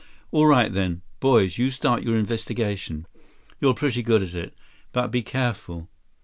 "All 0.31 0.47
right 0.47 0.71
then. 0.73 1.03
Boys, 1.19 1.59
you 1.59 1.69
start 1.69 2.01
your 2.01 2.17
investigation. 2.17 3.05
You're 3.59 3.75
pretty 3.75 4.01
good 4.01 4.23
at 4.23 4.33
it. 4.33 4.55
But 4.91 5.09
be 5.09 5.21
careful. 5.21 5.89